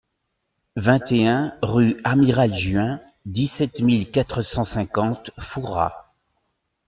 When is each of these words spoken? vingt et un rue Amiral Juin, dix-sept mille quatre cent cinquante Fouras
vingt 0.77 1.11
et 1.11 1.27
un 1.27 1.55
rue 1.61 2.01
Amiral 2.03 2.55
Juin, 2.55 2.99
dix-sept 3.25 3.81
mille 3.81 4.09
quatre 4.09 4.41
cent 4.41 4.63
cinquante 4.63 5.29
Fouras 5.37 6.11